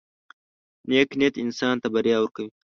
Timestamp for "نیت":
1.19-1.35